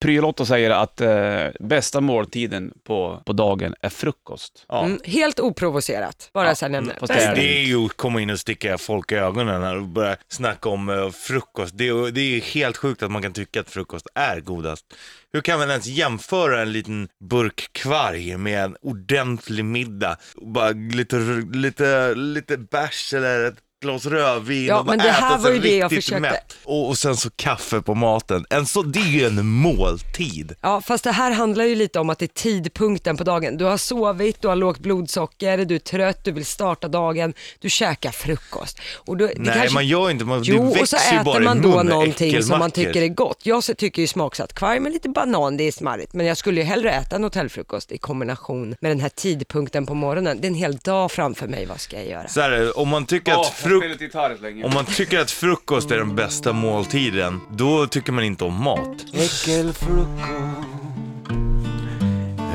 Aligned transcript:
Prylotto 0.00 0.46
säger 0.46 0.70
att 0.70 1.00
eh, 1.00 1.46
bästa 1.60 2.00
måltiden 2.00 2.72
på, 2.84 3.22
på 3.26 3.32
dagen 3.32 3.74
är 3.80 3.88
frukost. 3.88 4.64
Ja. 4.68 4.84
Mm, 4.84 5.00
helt 5.04 5.40
oprovocerat, 5.40 6.30
bara 6.34 6.54
så 6.54 6.64
här 6.64 6.70
nämner. 6.70 6.96
fast 7.00 7.12
det 7.12 7.32
Det 7.34 7.58
är 7.58 7.62
ju 7.62 7.86
att 7.86 7.96
komma 7.96 8.20
in 8.20 8.30
och 8.30 8.40
sticka 8.40 8.78
folk 8.78 9.12
i 9.12 9.14
ögonen 9.14 9.62
här 9.62 9.76
och 9.76 9.88
börja 9.88 10.16
snacka 10.28 10.68
om 10.68 10.88
eh, 10.88 11.10
frukost. 11.10 11.78
Det 11.78 11.88
är, 11.88 12.10
det 12.10 12.20
är 12.20 12.40
helt 12.40 12.76
sjukt 12.76 13.02
att 13.02 13.10
man 13.10 13.22
kan 13.22 13.32
tycka 13.32 13.60
att 13.60 13.70
frukost 13.70 14.06
är 14.14 14.40
godast. 14.40 14.86
Hur 15.32 15.40
kan 15.40 15.58
man 15.58 15.70
ens 15.70 15.86
jämföra 15.86 16.62
en 16.62 16.72
liten 16.72 17.08
burk 17.30 17.72
kvarg 17.72 18.36
med 18.36 18.64
en 18.64 18.76
ordentlig 18.82 19.64
middag? 19.64 20.16
Bara 20.42 20.70
lite, 20.70 21.16
lite, 21.52 22.14
lite 22.14 22.56
bärs 22.56 23.14
eller 23.14 23.44
ett 23.44 23.58
glas 23.82 24.06
rödvin 24.06 24.66
Ja, 24.66 24.78
och 24.78 24.84
bara 24.84 24.96
men 24.96 25.06
det 25.06 25.12
här 25.12 25.28
äta 25.34 25.36
var 25.36 25.44
sig 25.44 25.54
ju 25.54 25.60
det 25.60 25.76
jag 25.76 25.92
riktigt 25.92 26.04
försökte- 26.04 26.20
mätt. 26.30 26.56
Och, 26.64 26.88
och 26.88 26.98
sen 26.98 27.16
så 27.16 27.30
kaffe 27.36 27.82
på 27.82 27.94
maten. 27.94 28.46
En 28.50 28.66
så, 28.66 28.82
det 28.82 28.98
är 29.00 29.04
ju 29.10 29.26
en 29.26 29.46
måltid. 29.46 30.54
Ja, 30.60 30.80
fast 30.80 31.04
det 31.04 31.10
här 31.12 31.30
handlar 31.30 31.64
ju 31.64 31.74
lite 31.74 31.98
om 32.00 32.10
att 32.10 32.18
det 32.18 32.24
är 32.24 32.42
tidpunkten 32.42 33.16
på 33.16 33.24
dagen. 33.24 33.56
Du 33.56 33.64
har 33.64 33.76
sovit, 33.76 34.42
du 34.42 34.48
har 34.48 34.56
lågt 34.56 34.78
blodsocker, 34.78 35.58
du 35.64 35.74
är 35.74 35.78
trött, 35.78 36.24
du 36.24 36.32
vill 36.32 36.44
starta 36.46 36.88
dagen, 36.88 37.34
du 37.58 37.70
käkar 37.70 38.10
frukost. 38.10 38.78
Och 38.96 39.16
då, 39.16 39.26
det 39.26 39.32
Nej, 39.36 39.54
kanske... 39.54 39.74
man 39.74 39.86
gör 39.86 40.10
inte, 40.10 40.24
man, 40.24 40.42
Jo, 40.42 40.56
det 40.74 40.80
och 40.80 40.88
så 40.88 40.96
växer 40.96 41.18
ju 41.18 41.24
bara 41.24 41.30
äter 41.34 41.42
i 41.42 41.44
man 41.44 41.62
då 41.62 41.68
munnen, 41.68 41.86
någonting 41.86 42.42
som 42.42 42.58
man 42.58 42.68
äckelmackor. 42.68 42.92
tycker 42.92 43.02
är 43.02 43.08
gott. 43.14 43.38
Jag 43.42 43.64
så 43.64 43.74
tycker 43.74 44.02
ju 44.02 44.06
smaksatt 44.08 44.52
kvarg 44.52 44.80
med 44.80 44.92
lite 44.92 45.08
banan, 45.08 45.56
det 45.56 45.64
är 45.64 45.72
smarrigt. 45.72 46.12
Men 46.12 46.26
jag 46.26 46.36
skulle 46.36 46.60
ju 46.60 46.66
hellre 46.66 46.90
äta 46.92 47.16
en 47.16 47.24
hotellfrukost 47.24 47.92
i 47.92 47.98
kombination 47.98 48.76
med 48.80 48.90
den 48.90 49.00
här 49.00 49.08
tidpunkten 49.08 49.86
på 49.86 49.94
morgonen. 49.94 50.38
Det 50.40 50.46
är 50.46 50.48
en 50.50 50.54
hel 50.54 50.76
dag 50.76 51.10
framför 51.12 51.48
mig, 51.48 51.66
vad 51.66 51.80
ska 51.80 51.96
jag 51.96 52.06
göra? 52.06 52.28
Så 52.28 52.40
här, 52.40 52.78
om 52.78 52.88
man 52.88 53.06
tycker 53.06 53.32
att 53.40 53.46
fruk- 53.70 54.00
gitarr 54.00 54.36
länge. 54.42 54.64
Om 54.64 54.74
man 54.74 54.84
tycker 54.84 55.20
att 55.20 55.30
frukost 55.30 55.90
är 55.90 55.96
den 55.98 56.16
bästa 56.16 56.52
måltiden, 56.52 57.40
då 57.56 57.86
tycker 57.86 58.12
man 58.12 58.24
inte 58.24 58.44
om 58.44 58.62
mat. 58.64 59.04
Äckelfrukost 59.12 60.10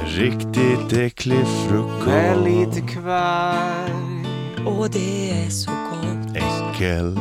Riktigt 0.05 0.93
äcklig 0.93 1.45
frukost. 1.69 2.05
med 2.07 2.43
lite 2.43 2.81
kvarg 2.81 3.91
Åh, 4.67 4.85
det 4.91 5.31
är 5.31 5.49
så 5.49 5.71
gott. 5.71 6.35
Äckel. 6.37 7.19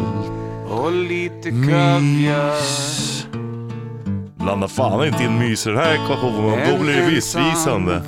och 0.70 0.92
lite 0.92 1.50
kaviar. 1.50 2.54
Blanda 4.36 4.68
fan 4.68 5.06
inte 5.06 5.24
in 5.24 5.38
mys 5.38 5.66
i 5.66 5.70
den 5.70 5.78
här 5.78 5.94
ekvationen, 5.94 6.68
då 6.78 6.82
blir 6.84 6.96
det 6.96 7.06
missvisande. 7.10 8.02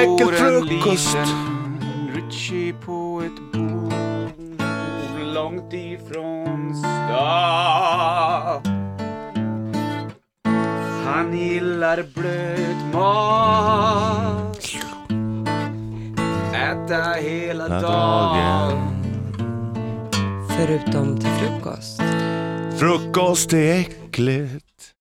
Det 0.00 0.06
Åh, 0.06 0.18
bor 0.18 0.32
äckelfrukost. 0.34 1.14
en 1.14 1.20
liten 1.22 2.10
Richie 2.14 2.72
på 2.72 3.22
ett 3.26 3.52
bord 3.52 3.92
långt 5.34 5.72
ifrån 5.72 6.76
stan. 6.76 8.62
Han 11.04 11.38
gillar 11.38 12.04
blöt 12.14 12.92
mat. 12.94 14.58
Äta 16.54 17.12
hela 17.12 17.64
Hela 17.64 17.80
dagen. 17.80 18.78
Förutom 20.48 21.20
till 21.20 21.30
frukost. 21.30 22.02
Frukost 22.78 23.52
är 23.52 23.80
äckligt. 23.80 24.94